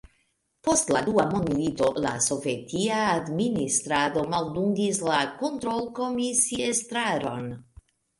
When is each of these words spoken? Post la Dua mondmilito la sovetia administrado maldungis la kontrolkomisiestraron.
Post 0.67 0.91
la 0.93 1.01
Dua 1.07 1.23
mondmilito 1.33 1.89
la 2.05 2.13
sovetia 2.27 3.01
administrado 3.09 4.23
maldungis 4.31 5.03
la 5.09 5.19
kontrolkomisiestraron. 5.43 7.47